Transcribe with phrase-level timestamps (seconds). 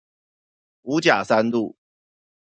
[0.81, 1.75] 五甲三路